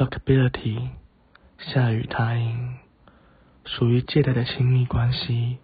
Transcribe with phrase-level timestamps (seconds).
[0.00, 0.78] fuckability，
[1.58, 2.76] 下雨他音，
[3.66, 5.58] 属于借贷的亲密关系，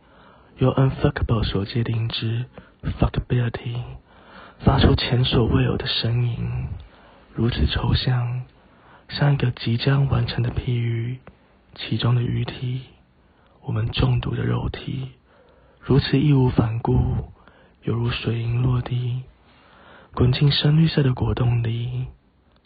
[0.59, 2.45] 由 unfuckable 所界定之
[3.01, 3.81] fuckability，
[4.59, 6.67] 发出前所未有的声音，
[7.35, 8.43] 如此抽象，
[9.09, 11.19] 像一个即将完成的譬喻，
[11.75, 12.83] 其中的鱼体，
[13.63, 15.13] 我们中毒的肉体，
[15.81, 17.33] 如此义无反顾，
[17.85, 19.23] 犹如水银落地，
[20.13, 22.09] 滚进深绿色的果冻里，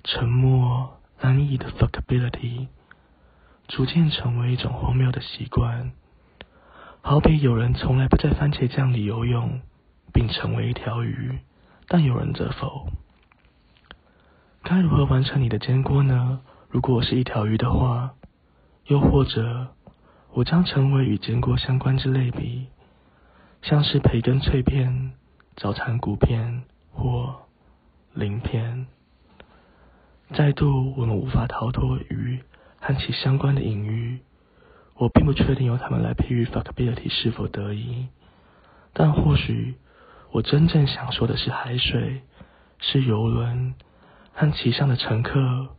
[0.02, 0.96] 沉默。
[1.20, 2.68] 安逸的 fuckability
[3.68, 5.92] 逐渐成为一种荒谬的习惯，
[7.02, 9.60] 好比有人从来不在番茄酱里游泳，
[10.12, 11.38] 并成为一条鱼，
[11.86, 12.88] 但有人则否。
[14.62, 16.40] 该如何完成你的煎锅呢？
[16.70, 18.14] 如果我是一条鱼的话，
[18.86, 19.68] 又或者
[20.32, 22.66] 我将成为与煎锅相关之类比，
[23.62, 25.12] 像是培根脆片、
[25.56, 27.42] 早餐谷片或
[28.14, 28.79] 鳞片。
[30.32, 32.40] 再度，我们无法逃脱鱼
[32.80, 34.20] 和其相关的隐喻。
[34.94, 38.08] 我并不确定由他们来譬喻 fuckability 是否得宜，
[38.92, 39.74] 但或许
[40.30, 42.20] 我真正想说的是海水，
[42.78, 43.74] 是游轮
[44.32, 45.70] 和其上的乘客，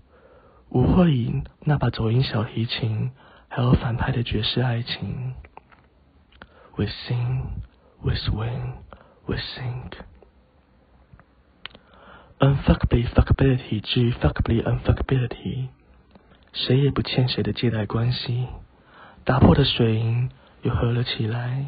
[0.69, 3.11] 舞会里那把走音小提琴，
[3.47, 5.33] 还有反派的爵士爱情。
[6.75, 7.43] We sing,
[8.01, 8.73] we swing,
[9.27, 9.93] we sink.
[12.41, 15.67] Unfuckably fuckability 至于 fuckably unfuckability，
[16.53, 18.47] 谁也不欠谁的借贷关系。
[19.23, 20.31] 打破的水银
[20.63, 21.67] 又合了起来，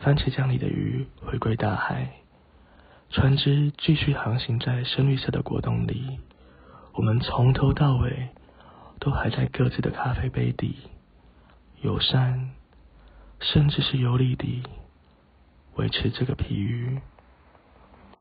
[0.00, 2.12] 番茄酱里的鱼回归大海，
[3.10, 6.20] 船只继续航行在深绿色的果冻里。
[6.92, 8.28] 我们从头到尾
[9.00, 10.76] 都还在各自的咖啡杯底，
[11.82, 12.50] 友善，
[13.40, 14.62] 甚至是有力地
[15.74, 17.00] 维持这个譬喻。